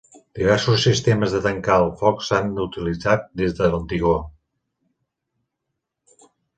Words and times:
Diversos 0.37 0.85
sistemes 0.87 1.35
de 1.35 1.41
tancar 1.43 1.75
el 1.83 1.91
foc 2.01 2.25
s'han 2.29 2.51
utilitzat 2.65 3.31
des 3.45 3.57
de 3.63 3.71
l'antigor. 3.71 4.21